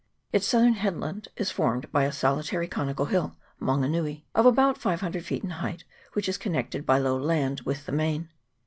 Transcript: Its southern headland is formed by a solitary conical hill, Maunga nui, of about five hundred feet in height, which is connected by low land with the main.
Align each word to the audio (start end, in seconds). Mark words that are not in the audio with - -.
Its 0.33 0.47
southern 0.47 0.73
headland 0.73 1.27
is 1.35 1.51
formed 1.51 1.91
by 1.91 2.05
a 2.05 2.11
solitary 2.11 2.67
conical 2.67 3.05
hill, 3.05 3.37
Maunga 3.59 3.87
nui, 3.87 4.25
of 4.33 4.47
about 4.47 4.79
five 4.79 4.99
hundred 4.99 5.23
feet 5.23 5.43
in 5.43 5.51
height, 5.51 5.83
which 6.13 6.27
is 6.27 6.39
connected 6.39 6.87
by 6.87 6.97
low 6.97 7.19
land 7.19 7.61
with 7.65 7.85
the 7.85 7.91
main. 7.91 8.27